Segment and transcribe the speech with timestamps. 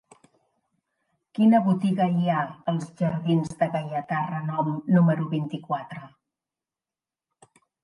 [1.39, 6.05] Quina botiga hi ha als jardins de Gaietà Renom número vint-i-quatre?